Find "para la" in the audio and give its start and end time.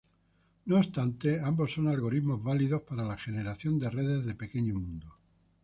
2.81-3.19